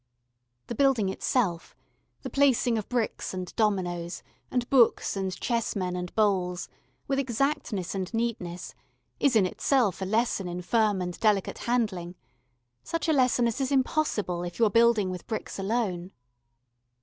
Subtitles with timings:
[0.65, 1.75] The building itself,
[2.23, 6.69] the placing of bricks and dominoes, and books and chessmen and bowls,
[7.07, 8.73] with exactness and neatness,
[9.19, 12.15] is in itself a lesson in firm and delicate handling,
[12.81, 16.09] such a lesson as is impossible if you are building with bricks alone.